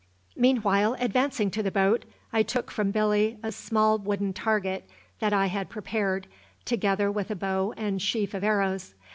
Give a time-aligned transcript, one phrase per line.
[0.35, 4.89] Meanwhile, advancing to the boat, I took from Billy a small wooden target
[5.19, 6.25] that I had prepared,
[6.65, 8.95] together with a bow and sheaf of arrows.